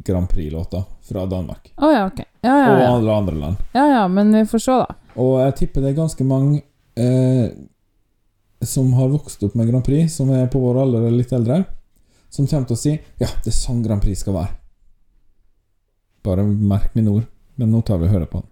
Grand 0.03 0.27
Prix-låter 0.33 0.83
fra 1.07 1.27
Danmark. 1.31 1.71
Å 1.79 1.93
ja, 1.93 2.07
ok. 2.09 2.25
Ja 2.43 2.57
ja, 2.57 2.73
Og 2.73 2.83
alle 2.97 3.15
andre 3.21 3.37
land. 3.37 3.57
ja 3.77 3.85
ja, 3.93 4.03
men 4.09 4.33
vi 4.35 4.43
får 4.49 4.65
se, 4.65 4.81
da. 4.81 4.99
Og 5.21 5.37
jeg 5.45 5.55
tipper 5.61 5.85
det 5.85 5.93
er 5.93 5.99
ganske 6.01 6.25
mange 6.27 6.63
eh, 6.97 7.53
som 8.67 8.93
har 8.93 9.13
vokst 9.13 9.43
opp 9.43 9.55
med 9.57 9.71
Grand 9.71 9.85
Prix, 9.85 10.15
som 10.15 10.31
er 10.35 10.49
på 10.53 10.61
vår 10.61 10.83
alder 10.83 11.07
eller 11.07 11.23
litt 11.23 11.33
eldre, 11.33 11.63
som 12.31 12.47
kommer 12.47 12.69
til 12.69 12.77
å 12.77 12.81
si 12.81 12.93
Ja, 13.21 13.29
det 13.45 13.51
er 13.51 13.57
sånn 13.57 13.83
Grand 13.83 14.03
Prix 14.05 14.21
skal 14.23 14.37
være. 14.37 14.55
Bare 16.27 16.45
merk 16.45 16.95
mine 16.95 17.15
ord. 17.15 17.29
Men 17.57 17.73
nå 17.73 17.83
tar 17.85 17.99
vi 18.01 18.09
og 18.09 18.15
hører 18.15 18.29
på 18.31 18.41
den. 18.41 18.50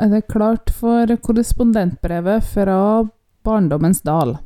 Er 0.00 0.12
det 0.14 0.26
klart 0.32 0.70
for 0.72 1.10
korrespondentbrevet 1.20 2.46
fra 2.54 2.78
Barndommens 3.44 4.00
dal. 4.06 4.38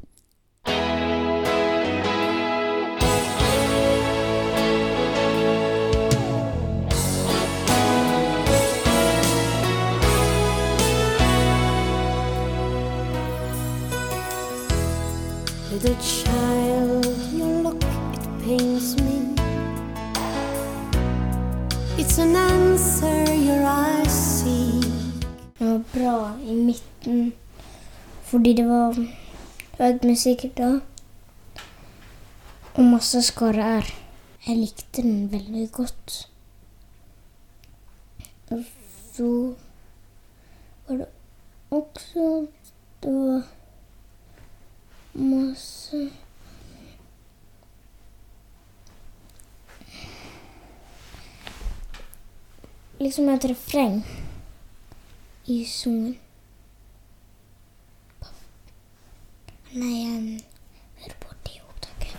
I 27.06 27.32
fordi 28.24 28.54
det 28.56 28.64
var 28.68 28.96
høy 29.78 29.98
musikk 30.02 30.46
da. 30.58 30.80
Og 32.74 32.84
masse 32.84 33.20
skarre-r. 33.22 33.86
Jeg 34.46 34.56
likte 34.56 35.02
den 35.02 35.32
veldig 35.32 35.68
godt. 35.72 36.16
Og 38.50 38.64
så 39.14 39.54
var 40.88 40.96
det 40.96 41.06
også 41.70 42.46
Det 43.02 43.12
var 43.12 43.42
masse 45.14 46.10
Liksom 53.00 53.28
et 53.28 53.44
refreng 53.44 54.04
i 55.46 55.64
sangen. 55.64 56.23
Nei, 59.74 60.06
um, 60.06 60.26
hør 61.02 61.14
borti 61.18 61.56
opptaket. 61.58 62.14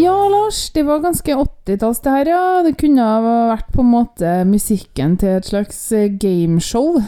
Ja, 0.00 0.16
Lars, 0.32 0.70
det 0.72 0.86
var 0.88 1.04
ganske 1.04 1.36
80-talls 1.36 2.00
det 2.00 2.14
her, 2.14 2.32
ja. 2.32 2.62
Det 2.64 2.78
kunne 2.80 3.04
ha 3.04 3.20
vært 3.52 3.68
på 3.74 3.84
en 3.84 3.92
måte 3.98 4.32
musikken 4.48 5.20
til 5.20 5.42
et 5.42 5.52
slags 5.52 5.92
eh, 5.92 6.08
gameshow 6.08 7.02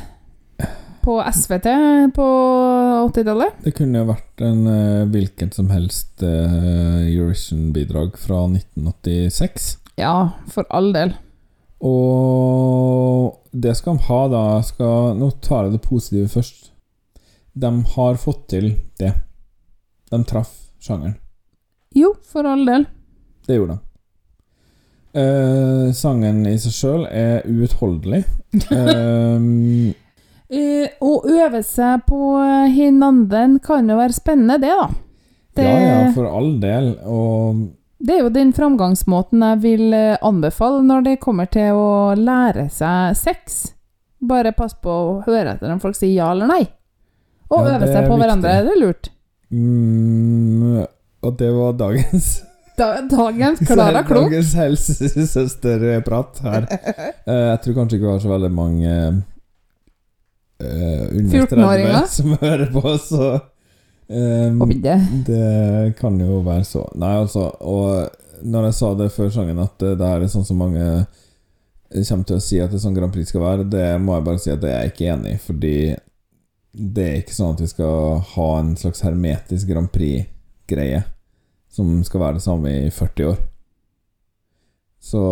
på 1.02 1.16
SVT 1.24 1.72
på 2.14 2.28
80-tallet. 3.08 3.60
Det 3.64 3.74
kunne 3.76 4.02
jo 4.02 4.10
vært 4.12 4.44
en 4.46 4.62
uh, 4.68 5.10
hvilken 5.12 5.52
som 5.54 5.68
helst 5.72 6.22
uh, 6.24 7.02
Eurovision-bidrag 7.04 8.16
fra 8.20 8.44
1986. 8.48 9.68
Ja, 10.00 10.16
for 10.52 10.68
all 10.70 10.92
del. 10.94 11.14
Og 11.82 13.38
det 13.52 13.74
skal 13.78 13.98
de 13.98 14.06
ha, 14.08 14.20
da. 14.32 14.44
Skal, 14.66 15.16
nå 15.18 15.32
tar 15.44 15.66
jeg 15.66 15.76
det 15.76 15.84
positive 15.86 16.30
først. 16.32 16.70
De 17.52 17.72
har 17.94 18.20
fått 18.20 18.46
til 18.54 18.74
det. 19.00 19.12
De 20.12 20.22
traff 20.28 20.52
sjangeren. 20.82 21.18
Jo, 21.94 22.14
for 22.24 22.48
all 22.48 22.64
del. 22.68 22.86
Det 23.46 23.58
gjorde 23.58 23.76
de. 23.76 23.88
Eh, 25.12 25.90
sangen 25.92 26.46
i 26.48 26.54
seg 26.60 26.72
sjøl 26.72 27.08
er 27.10 27.42
uutholdelig. 27.48 28.24
Eh, 28.72 29.44
Eh, 30.52 30.88
å 31.00 31.12
øve 31.32 31.62
seg 31.64 32.02
på 32.08 32.18
hinanden 32.74 33.54
kan 33.64 33.88
jo 33.88 33.96
være 33.96 34.12
spennende, 34.16 34.58
det, 34.60 34.72
da. 34.76 34.88
Det, 35.56 35.64
ja, 35.64 35.78
ja, 35.80 36.10
for 36.12 36.28
all 36.28 36.54
del. 36.60 36.90
Og 37.08 37.62
det 38.02 38.14
er 38.16 38.22
jo 38.26 38.30
den 38.34 38.52
framgangsmåten 38.56 39.42
jeg 39.46 39.60
vil 39.62 39.92
eh, 39.96 40.16
anbefale 40.24 40.82
når 40.84 41.04
det 41.06 41.16
kommer 41.24 41.48
til 41.52 41.72
å 41.78 41.88
lære 42.18 42.66
seg 42.72 43.16
sex. 43.16 43.58
Bare 44.22 44.52
pass 44.54 44.74
på 44.78 44.92
å 44.92 45.16
høre 45.26 45.56
etter 45.56 45.72
om 45.72 45.80
folk 45.82 45.96
sier 45.98 46.12
ja 46.20 46.28
eller 46.34 46.48
nei. 46.52 46.62
Og 47.52 47.66
Ja, 47.66 47.74
øve 47.78 47.88
seg 47.88 48.06
på 48.06 48.14
viktig. 48.14 48.20
hverandre. 48.22 48.52
Det 48.64 48.72
er 48.76 48.80
lurt. 48.80 49.10
mm, 49.52 50.86
Og 51.26 51.36
det 51.38 51.50
var 51.52 51.72
dagens 51.80 52.30
Da, 52.78 52.86
dagens 53.04 53.58
Klara 53.68 54.00
Klok. 54.08 54.30
Dagens 54.30 54.54
helsesøsterprat 54.56 56.38
her. 56.46 56.64
Eh, 57.22 57.44
jeg 57.52 57.58
tror 57.62 57.74
kanskje 57.76 57.98
ikke 57.98 58.06
vi 58.08 58.12
har 58.16 58.22
så 58.24 58.30
veldig 58.32 58.48
mange 58.50 58.92
eh, 60.62 61.06
under 61.18 61.46
14-åringer? 61.46 61.98
30 61.98 62.12
som 62.16 62.36
hører 62.40 62.70
på, 62.72 62.98
så 62.98 63.28
um, 64.08 64.62
det. 64.82 64.98
det 65.26 65.94
kan 65.98 66.20
jo 66.20 66.40
være 66.46 66.64
så. 66.68 66.86
Nei, 66.94 67.14
altså 67.20 67.48
Og 67.60 68.08
når 68.42 68.68
jeg 68.68 68.78
sa 68.78 68.94
det 68.98 69.12
før 69.14 69.30
sangen, 69.30 69.60
at 69.62 69.82
eh, 69.82 69.96
det 69.98 70.08
her 70.08 70.24
er 70.24 70.32
sånn 70.32 70.46
som 70.46 70.62
mange 70.62 70.86
kommer 71.92 72.24
til 72.24 72.38
å 72.38 72.42
si 72.42 72.58
at 72.62 72.72
det 72.72 72.78
er 72.78 72.86
sånn 72.86 72.96
Grand 72.96 73.12
Prix 73.12 73.28
skal 73.28 73.44
være, 73.44 73.68
det 73.68 73.86
må 74.00 74.16
jeg 74.16 74.26
bare 74.26 74.40
si 74.40 74.52
at 74.52 74.62
det 74.62 74.70
er 74.72 74.86
jeg 74.86 74.94
ikke 74.94 75.10
enig 75.12 75.34
i, 75.34 75.40
fordi 75.44 75.76
det 76.72 77.04
er 77.04 77.18
ikke 77.20 77.36
sånn 77.36 77.52
at 77.52 77.60
vi 77.60 77.68
skal 77.68 78.22
ha 78.32 78.46
en 78.62 78.70
slags 78.80 79.04
hermetisk 79.04 79.68
Grand 79.68 79.90
Prix-greie 79.92 81.02
som 81.72 81.98
skal 82.04 82.22
være 82.24 82.38
det 82.38 82.44
samme 82.44 82.72
i 82.86 82.90
40 82.92 83.28
år. 83.28 83.40
Så 85.02 85.22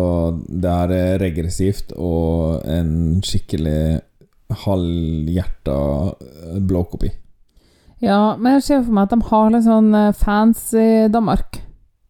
det 0.47 0.71
er 0.71 1.19
regressivt 1.21 1.93
og 1.95 2.65
en 2.67 3.21
skikkelig 3.23 4.01
halvhjerta 4.65 5.79
blowcopy. 6.59 7.11
Ja, 8.01 8.35
men 8.37 8.57
jeg 8.57 8.63
ser 8.65 8.85
for 8.85 8.95
meg 8.97 9.07
at 9.07 9.13
de 9.13 9.29
har 9.29 9.51
litt 9.53 9.67
sånn 9.67 9.91
eh, 9.93 10.13
fans 10.17 10.71
i 10.73 11.07
Danmark. 11.13 11.61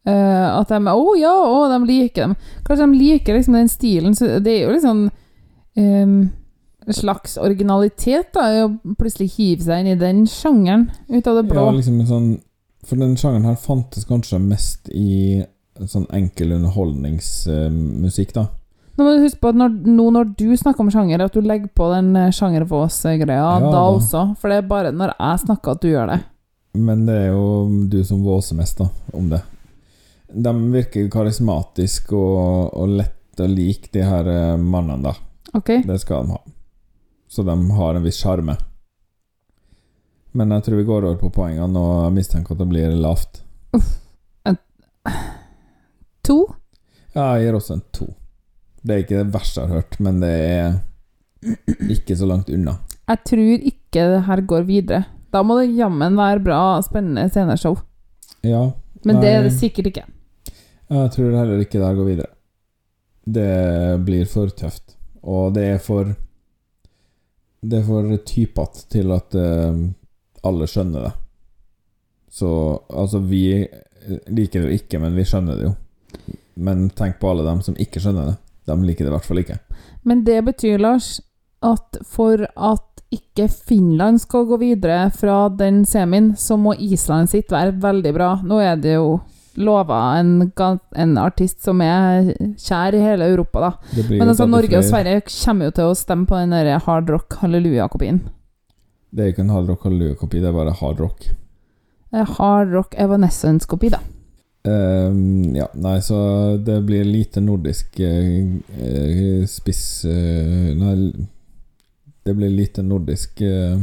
Uh, 0.01 0.57
at 0.57 0.71
de 0.71 0.79
Å 0.89 1.09
ja, 1.19 1.31
å, 1.45 1.65
de 1.69 1.77
liker 1.85 2.23
dem. 2.23 2.31
Kanskje 2.65 2.87
de 2.87 2.97
liker 2.97 3.35
liksom 3.37 3.57
den 3.59 3.67
stilen. 3.69 4.15
Så 4.17 4.39
det 4.41 4.55
er 4.55 4.63
jo 4.63 4.71
litt 4.73 4.85
sånn 4.85 5.03
um, 5.77 6.15
En 6.81 6.97
slags 6.97 7.35
originalitet, 7.37 8.31
da, 8.33 8.65
å 8.65 8.95
plutselig 8.97 9.35
hive 9.35 9.67
seg 9.67 9.83
inn 9.83 9.91
i 9.91 9.99
den 9.99 10.23
sjangeren 10.25 10.87
ut 11.11 11.27
av 11.29 11.37
det 11.37 11.45
blå. 11.51 11.67
Ja, 11.67 11.75
liksom 11.75 11.99
en 12.01 12.09
sånn 12.09 12.31
For 12.87 12.97
den 12.97 13.13
sjangeren 13.13 13.45
her 13.51 13.59
fantes 13.61 14.07
kanskje 14.09 14.41
mest 14.41 14.89
i 14.89 15.43
sånn 15.77 16.07
enkel 16.17 16.55
underholdningsmusikk, 16.57 18.33
da. 18.33 18.47
Nå 18.97 19.05
må 19.05 19.13
du 19.15 19.23
huske 19.23 19.39
på 19.39 19.51
at 19.53 19.57
når, 19.57 19.75
nå 19.87 20.07
når 20.13 20.33
du 20.37 20.49
snakker 20.59 20.83
om 20.83 20.91
sjanger, 20.91 21.23
at 21.23 21.35
du 21.35 21.41
legger 21.45 21.71
på 21.75 21.87
den 21.93 22.11
eh, 22.19 22.33
sjangervås-greia 22.35 23.37
Ja, 23.39 23.59
da 23.63 23.85
også. 23.87 24.25
For 24.41 24.51
det 24.51 24.59
er 24.59 24.67
bare 24.67 24.91
når 24.95 25.15
jeg 25.15 25.43
snakker 25.45 25.75
at 25.75 25.83
du 25.83 25.89
gjør 25.91 26.11
det. 26.11 26.19
Men 26.77 27.05
det 27.07 27.15
er 27.25 27.31
jo 27.33 27.67
du 27.91 27.99
som 28.07 28.23
våser 28.23 28.59
mest, 28.59 28.79
da, 28.79 28.87
om 29.17 29.29
det. 29.31 29.41
De 30.31 30.53
virker 30.71 31.09
karismatiske 31.11 32.15
og, 32.15 32.71
og 32.79 32.97
lette 32.99 33.43
å 33.43 33.51
like, 33.51 33.91
de 33.95 34.03
her 34.07 34.27
eh, 34.31 34.57
mannene, 34.59 35.11
da. 35.11 35.15
Okay. 35.57 35.83
Det 35.87 35.99
skal 36.03 36.27
de 36.27 36.37
ha. 36.37 36.41
Så 37.31 37.43
de 37.47 37.55
har 37.75 37.95
en 37.95 38.03
viss 38.03 38.19
sjarme. 38.19 38.55
Men 40.31 40.51
jeg 40.55 40.63
tror 40.67 40.79
vi 40.79 40.87
går 40.87 41.07
over 41.07 41.19
på 41.19 41.31
poengene, 41.41 41.79
og 41.79 42.05
jeg 42.05 42.15
mistenker 42.15 42.55
at 42.55 42.63
det 42.63 42.69
blir 42.71 42.95
lavt. 42.99 43.43
To? 46.21 46.35
Ja, 47.15 47.33
jeg 47.33 47.47
gir 47.47 47.55
også 47.57 47.73
en 47.73 47.85
to. 47.91 48.05
Det 48.81 48.93
er 48.93 49.03
ikke 49.03 49.19
det 49.19 49.33
verste 49.33 49.61
jeg 49.61 49.69
har 49.69 49.81
hørt, 49.81 49.99
men 50.01 50.21
det 50.23 50.31
er 50.31 50.79
ikke 51.91 52.17
så 52.17 52.29
langt 52.29 52.49
unna. 52.49 52.77
Jeg 53.09 53.23
tror 53.27 53.65
ikke 53.71 54.05
det 54.13 54.21
her 54.27 54.41
går 54.47 54.65
videre. 54.67 55.03
Da 55.31 55.43
må 55.43 55.59
det 55.59 55.75
jammen 55.77 56.17
være 56.17 56.43
bra, 56.43 56.61
spennende 56.83 57.29
sceneshow. 57.29 57.77
Ja. 58.43 58.71
Men 59.05 59.21
det 59.21 59.29
er 59.29 59.45
det 59.45 59.53
sikkert 59.55 59.91
ikke. 59.91 60.05
Jeg 60.91 61.11
tror 61.15 61.37
heller 61.37 61.61
ikke 61.63 61.79
det 61.79 61.87
her 61.87 61.99
går 61.99 62.09
videre. 62.09 62.31
Det 63.25 64.01
blir 64.05 64.27
for 64.29 64.51
tøft. 64.57 64.97
Og 65.21 65.53
det 65.55 65.65
er 65.75 65.79
for 65.81 66.13
Det 67.61 67.77
er 67.77 67.83
for 67.85 68.15
typete 68.25 68.87
til 68.89 69.11
at 69.13 69.35
uh, 69.37 69.77
alle 70.43 70.67
skjønner 70.67 71.03
det. 71.05 71.11
Så 72.33 72.49
altså, 72.89 73.19
vi 73.19 73.67
liker 74.33 74.63
det 74.63 74.65
jo 74.65 74.77
ikke, 74.79 74.99
men 74.99 75.13
vi 75.13 75.25
skjønner 75.29 75.59
det 75.59 75.67
jo. 75.67 75.73
Men 76.55 76.89
tenk 76.89 77.19
på 77.21 77.29
alle 77.29 77.45
dem 77.45 77.61
som 77.61 77.77
ikke 77.77 78.01
skjønner 78.01 78.31
det. 78.31 78.35
De 78.71 78.87
liker 78.87 79.05
det 79.05 79.11
i 79.11 79.15
hvert 79.17 79.27
fall 79.27 79.43
ikke. 79.43 79.59
Men 80.07 80.23
det 80.27 80.39
betyr, 80.47 80.79
Lars, 80.81 81.19
at 81.61 81.99
for 82.07 82.47
at 82.55 82.87
ikke 83.11 83.49
Finland 83.51 84.21
skal 84.23 84.47
gå 84.47 84.57
videre 84.61 85.09
fra 85.13 85.43
den 85.51 85.83
semien, 85.85 86.31
så 86.39 86.55
må 86.57 86.73
Island 86.79 87.29
sitt 87.29 87.51
være 87.51 87.75
veldig 87.83 88.13
bra. 88.15 88.29
Nå 88.47 88.61
er 88.63 88.79
det 88.79 88.95
jo 88.95 89.19
lova 89.59 89.97
en, 90.21 90.45
en 90.95 91.17
artist 91.19 91.59
som 91.65 91.81
er 91.83 92.31
kjær 92.55 92.95
i 92.95 93.01
hele 93.03 93.27
Europa, 93.33 93.65
da. 93.65 93.71
Men 94.07 94.31
altså, 94.31 94.47
Norge 94.47 94.79
og. 94.79 94.87
Sverige 94.87 95.25
kommer 95.27 95.67
jo 95.67 95.75
til 95.75 95.91
å 95.91 95.97
stemme 95.99 96.29
på 96.29 96.39
den 96.39 96.55
der 96.55 96.79
hard 96.85 97.11
rock 97.11 97.35
halleluja-kopien. 97.43 98.23
Det 99.11 99.25
er 99.25 99.33
ikke 99.33 99.43
en 99.43 99.51
hard 99.51 99.67
rock 99.73 99.83
halleluja-kopi, 99.89 100.39
det 100.39 100.47
er 100.53 100.55
bare 100.55 100.77
hard 100.79 101.03
rock. 101.03 101.27
Eh, 102.15 102.27
Hard 102.37 102.71
rock 102.71 102.95
Evanescence-kopi, 102.99 103.91
da. 103.91 103.99
Ehm, 104.63 105.55
ja, 105.55 105.69
nei, 105.73 106.01
så 106.01 106.17
det 106.57 106.81
blir 106.85 107.03
lite 107.03 107.41
nordisk 107.41 107.99
eh, 107.99 109.45
spiss 109.49 110.05
uh, 110.05 110.67
Nei, 110.77 110.91
det 112.21 112.35
blir 112.37 112.51
lite 112.53 112.83
nordisk 112.85 113.41
uh, 113.41 113.81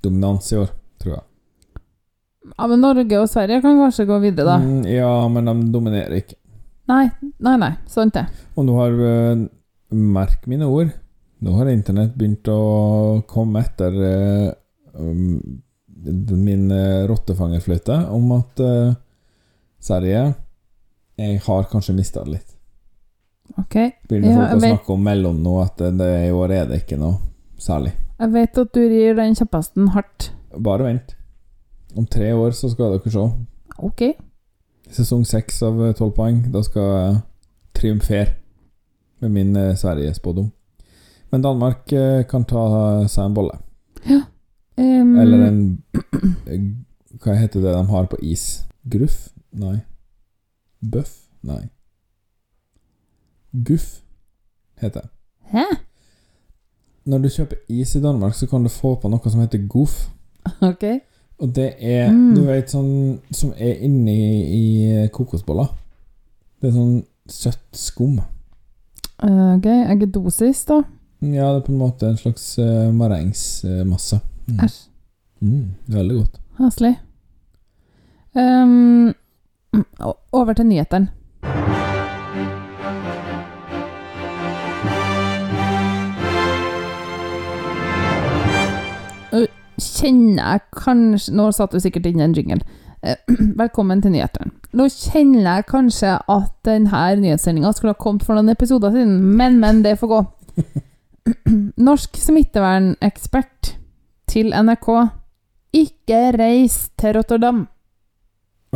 dominans 0.00 0.52
i 0.52 0.60
år, 0.60 0.68
tror 1.02 1.16
jeg. 1.16 1.24
Ja, 2.52 2.68
men 2.70 2.80
Norge 2.80 3.18
og 3.18 3.26
Sverige 3.28 3.58
kan 3.64 3.80
kanskje 3.80 4.06
gå 4.06 4.20
videre, 4.22 4.54
da. 4.54 4.60
Mm, 4.62 4.86
ja, 4.86 5.10
men 5.34 5.50
de 5.50 5.56
dominerer 5.74 6.14
ikke. 6.20 6.38
Nei, 6.88 7.08
nei, 7.42 7.56
nei. 7.58 7.72
Sant 7.90 8.14
det. 8.14 8.28
Og 8.54 8.64
nå 8.68 8.78
har 8.78 8.94
Merk 9.88 10.46
mine 10.48 10.68
ord. 10.68 10.94
Nå 11.42 11.56
har 11.58 11.68
internett 11.72 12.14
begynt 12.16 12.48
å 12.52 13.24
komme 13.28 13.64
etter 13.66 13.98
um, 14.94 15.36
min 16.38 16.70
uh, 16.70 17.04
rottefangerfløyte 17.10 17.98
om 18.14 18.32
at 18.38 18.62
Sverige 19.80 20.34
Jeg 21.18 21.40
har 21.46 21.62
kanskje 21.70 21.94
mista 21.96 22.22
det 22.24 22.32
litt. 22.36 22.54
Ok. 23.58 23.74
Begynner 24.08 24.28
Ja, 24.30 24.36
folk 24.36 24.50
å 24.56 24.60
vet- 24.60 24.70
snakke 24.76 24.92
om 24.94 25.02
mellom 25.02 25.40
nå, 25.42 25.54
at 25.64 25.76
det, 25.98 26.28
i 26.28 26.30
år 26.30 26.52
er 26.52 26.66
det 26.66 26.82
ikke 26.84 26.98
noe 26.98 27.16
særlig. 27.58 27.92
Jeg 28.20 28.32
vet 28.32 28.58
at 28.58 28.72
du 28.74 28.80
rir 28.88 29.14
den 29.18 29.34
kjeppesten 29.34 29.88
hardt. 29.94 30.30
Bare 30.58 30.84
vent. 30.84 31.14
Om 31.96 32.06
tre 32.06 32.32
år 32.32 32.50
så 32.54 32.70
skal 32.70 32.92
dere 32.98 33.10
se. 33.10 33.24
Ok. 33.78 34.02
Sesong 34.90 35.24
seks 35.26 35.62
av 35.62 35.80
eh, 35.88 35.92
tolv 35.94 36.14
poeng. 36.14 36.52
Da 36.52 36.62
skal 36.62 36.82
jeg 36.82 37.22
triumfere 37.74 38.34
med 39.20 39.30
min 39.30 39.56
eh, 39.56 39.74
Sverige-spådom. 39.74 40.52
Men 41.32 41.42
Danmark 41.42 41.92
eh, 41.92 42.22
kan 42.30 42.44
ta 42.44 43.06
seg 43.08 43.24
en 43.24 43.34
bolle. 43.34 43.58
Em, 44.78 45.18
Eller 45.18 45.46
en 45.48 45.82
eh, 46.46 46.60
Hva 47.18 47.34
heter 47.34 47.60
det 47.64 47.72
de 47.74 47.86
har 47.90 48.06
på 48.06 48.16
is? 48.22 48.64
Gruff? 48.88 49.28
Nei. 49.52 49.76
Bøff? 50.92 51.14
Nei. 51.42 51.68
Guff 53.64 54.00
heter 54.80 55.00
det. 55.00 55.10
Hæ? 55.52 55.64
Når 57.08 57.18
du 57.18 57.28
kjøper 57.28 57.56
is 57.68 57.94
i 57.96 58.00
Danmark, 58.02 58.34
så 58.34 58.46
kan 58.46 58.62
du 58.62 58.68
få 58.68 58.94
på 59.00 59.08
noe 59.08 59.30
som 59.30 59.40
heter 59.40 59.66
goof. 59.68 60.08
Ok. 60.60 60.84
Og 61.38 61.54
det 61.56 61.74
er, 61.78 62.10
Mm. 62.10 62.34
du 62.34 62.42
vet, 62.44 62.70
sånn 62.70 63.20
som 63.32 63.52
er 63.56 63.78
inni 63.84 64.16
i 64.52 65.08
kokosboller. 65.12 65.68
Det 66.60 66.68
er 66.68 66.74
sånn 66.74 67.04
søtt 67.28 67.68
skum. 67.72 68.18
Eh, 69.22 69.56
ok. 69.56 69.66
Eggedosis, 69.66 70.64
da? 70.66 70.82
Ja, 71.22 71.52
det 71.54 71.62
er 71.62 71.66
på 71.66 71.72
en 71.72 71.78
måte 71.78 72.08
en 72.08 72.16
slags 72.16 72.58
uh, 72.58 72.90
marengsmasse. 72.92 74.20
Mm. 74.48 74.58
Æsj. 74.64 74.78
Mm, 75.40 75.74
veldig 75.88 76.16
godt. 76.18 76.40
Haslig. 76.58 76.96
Um, 78.34 79.14
over 80.32 80.52
til 80.52 80.66
nyhetene. 80.66 81.08
Kjenner 89.78 90.42
jeg 90.42 90.60
kanskje 90.74 91.34
Nå 91.38 91.50
satt 91.54 91.74
du 91.74 91.80
sikkert 91.82 92.08
inn 92.10 92.22
en 92.22 92.34
jingle. 92.34 92.60
Eh, 93.02 93.18
Velkommen 93.62 94.02
til 94.02 94.14
nyhetene. 94.14 94.50
Nå 94.76 94.88
kjenner 94.92 95.44
jeg 95.46 95.68
kanskje 95.70 96.16
at 96.18 96.52
denne 96.66 97.04
nyhetssendinga 97.22 97.72
skulle 97.76 97.94
ha 97.94 98.00
kommet 98.00 98.26
for 98.26 98.36
noen 98.36 98.52
episoder 98.52 98.92
siden, 98.94 99.20
men, 99.38 99.60
men, 99.62 99.82
det 99.86 99.96
får 100.00 100.12
gå. 100.12 100.20
Norsk 101.88 102.18
smittevernekspert 102.18 103.74
til 104.28 104.52
NRK. 104.52 104.88
Ikke 105.78 106.22
reis 106.36 106.88
til 106.98 107.16
Rotterdam. 107.16 107.66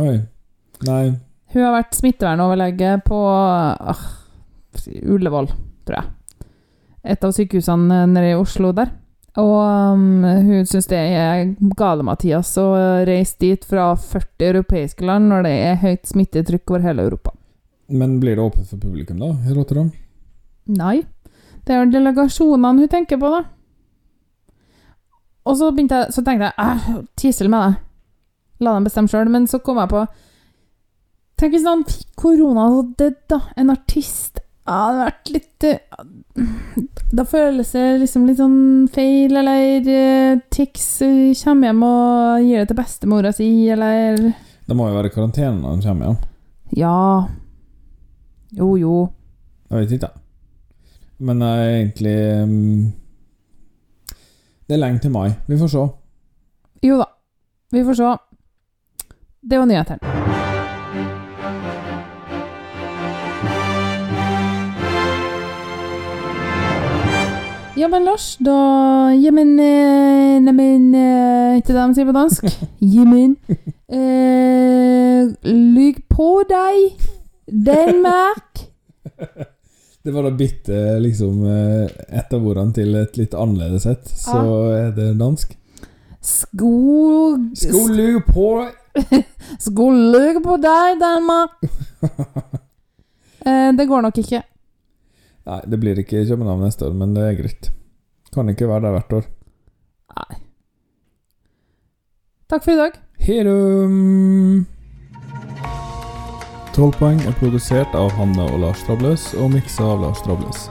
Oi. 0.01 0.21
Nei. 0.87 1.13
Hun 1.53 1.65
har 1.67 1.75
vært 1.75 1.95
smittevernoverlege 1.97 2.97
på 3.05 3.19
uh, 3.29 4.03
Ullevål, 5.13 5.51
tror 5.85 5.99
jeg. 5.99 6.11
Et 7.13 7.25
av 7.25 7.33
sykehusene 7.35 8.03
nede 8.09 8.31
i 8.31 8.37
Oslo 8.39 8.71
der. 8.75 8.91
Og 9.41 9.55
um, 9.97 10.21
hun 10.23 10.67
syns 10.69 10.87
det 10.91 10.99
er 10.99 11.47
gale-Mathias 11.77 12.51
å 12.61 12.67
reise 13.07 13.39
dit 13.41 13.65
fra 13.65 13.91
40 13.97 14.45
europeiske 14.51 15.05
land 15.05 15.31
når 15.31 15.47
det 15.47 15.53
er 15.69 15.81
høyt 15.81 16.05
smittetrykk 16.09 16.73
over 16.73 16.85
hele 16.85 17.07
Europa. 17.07 17.33
Men 17.93 18.19
blir 18.21 18.37
det 18.37 18.45
åpent 18.45 18.69
for 18.69 18.81
publikum, 18.81 19.19
da, 19.21 19.33
i 19.49 19.55
Rotterdam? 19.55 19.89
Nei. 20.69 21.01
Det 21.63 21.73
er 21.73 21.83
jo 21.83 21.91
delegasjonene 21.93 22.85
hun 22.85 22.91
tenker 22.91 23.19
på, 23.21 23.31
da. 23.33 23.43
Og 25.43 25.57
så, 25.59 25.71
jeg, 25.75 26.13
så 26.13 26.23
tenkte 26.23 26.51
jeg 26.53 27.01
Tissel 27.19 27.49
med 27.51 27.65
deg. 27.65 27.81
La 28.63 28.75
dem 28.77 28.85
bestemme 28.87 29.11
sjøl. 29.11 29.31
Men 29.31 29.47
så 29.49 29.59
kom 29.63 29.81
jeg 29.81 29.91
på 29.91 30.05
Tenk 31.43 31.57
hvis 31.57 31.65
han 31.67 31.81
fikk 31.83 32.13
korona 32.15 32.69
og 32.71 32.93
døde, 32.95 33.19
da. 33.27 33.41
En 33.59 33.73
artist. 33.73 34.39
Ja, 34.63 34.77
det 34.79 34.93
hadde 34.93 35.07
vært 35.09 35.31
litt 35.33 35.65
eh, 35.67 35.79
Da 37.19 37.25
føles 37.27 37.73
det 37.75 37.81
liksom 37.99 38.29
litt 38.29 38.37
sånn 38.39 38.85
feil, 38.87 39.35
eller 39.35 40.37
tics 40.47 40.53
Tix 40.55 40.85
eh, 41.03 41.41
kommer 41.41 41.67
hjem 41.67 41.83
og 41.83 42.45
gir 42.47 42.61
det 42.61 42.69
til 42.69 42.79
bestemora 42.79 43.33
si, 43.35 43.49
eller 43.75 44.21
Det 44.23 44.77
må 44.79 44.87
jo 44.87 44.95
være 44.95 45.11
karantene 45.11 45.59
når 45.59 45.75
han 45.75 45.83
kommer 45.83 46.07
hjem. 46.07 46.17
Ja. 46.79 46.95
Jo, 48.55 48.71
jo. 48.79 48.95
Jeg 49.67 49.83
vet 49.83 49.95
ikke. 49.99 50.13
Men 51.27 51.43
jeg 51.43 51.67
er 51.67 51.75
egentlig 51.81 52.17
mm, 52.47 52.81
Det 54.63 54.77
er 54.77 54.85
lenge 54.85 55.03
til 55.03 55.11
mai. 55.19 55.27
Vi 55.51 55.59
får 55.59 55.75
se. 55.75 55.87
Jo 56.87 57.03
da. 57.03 57.11
Vi 57.75 57.83
får 57.83 57.99
se. 57.99 58.17
Det 59.43 59.59
var 59.59 59.67
nyhetene. 59.67 60.12
Ja, 67.75 67.87
men 67.87 68.03
Lars, 68.05 68.37
da 68.37 69.13
Jamen 69.17 69.59
eh, 69.59 70.41
Neimen 70.45 70.91
eh, 70.95 71.55
Ikke 71.57 71.73
det 71.73 71.79
de 71.79 71.95
sier 71.97 72.05
på 72.05 72.13
dansk? 72.13 72.45
Jamen 72.95 73.31
eh, 73.89 75.31
Lyg 75.49 76.03
på 76.05 76.27
deg, 76.45 77.07
Danmark! 77.49 78.61
Det 80.03 80.13
var 80.13 80.27
da 80.27 80.33
bitte 80.37 80.99
liksom 81.01 81.41
eh, 81.49 81.89
et 82.13 82.37
av 82.37 82.45
ordene 82.45 82.77
til 82.77 82.93
et 82.99 83.17
litt 83.17 83.33
annerledes 83.33 83.89
et, 83.89 84.05
så 84.21 84.43
er 84.75 84.93
det 84.93 85.09
dansk. 85.17 85.57
Sko... 86.21 86.73
Skulle 87.57 88.21
på 88.27 88.47
Skulle 89.65 90.43
på 90.45 90.61
deg, 90.61 91.01
Danmark! 91.01 91.57
eh, 93.49 93.69
det 93.73 93.89
går 93.89 94.05
nok 94.05 94.21
ikke. 94.21 94.45
Nei, 95.49 95.61
det 95.67 95.79
blir 95.79 95.99
ikke 95.99 96.23
København 96.27 96.63
neste 96.63 96.87
år, 96.87 96.93
men 96.95 97.15
det 97.15 97.23
er 97.27 97.39
greit. 97.41 97.71
Kan 98.33 98.49
ikke 98.49 98.69
være 98.69 98.85
der 98.87 98.95
hvert 98.95 99.17
år. 99.19 99.25
Nei. 100.13 100.37
Takk 102.49 102.63
for 102.63 102.71
i 102.71 102.79
dag. 102.79 102.99
Herum! 103.23 104.65
12 106.73 106.95
poeng 106.97 107.19
er 107.29 107.35
produsert 107.37 107.93
av 107.93 108.09
Hanne 108.17 108.47
og 108.49 108.63
Lars 108.63 108.81
Trabløs 108.87 109.27
og 109.37 109.51
miksa 109.53 109.85
av 109.93 110.01
Lars 110.01 110.23
Trabløs. 110.25 110.63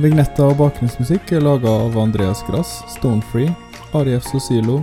Vignetta 0.00 0.50
og 0.50 0.58
bakgrunnsmusikk 0.60 1.32
er 1.36 1.44
laga 1.44 1.72
av 1.86 1.96
Andreas 2.00 2.42
Grass, 2.48 2.80
Stonefree, 2.92 3.52
Arief 3.96 4.28
Sosilo, 4.28 4.80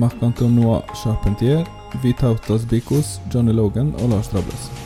Marc-Antonois 0.00 0.84
Charpentier, 0.96 1.64
Vitautas 2.02 2.68
Bikos, 2.68 3.16
Johnny 3.32 3.56
Logan 3.56 3.94
og 4.00 4.12
Lars 4.12 4.28
Trabløs. 4.32 4.85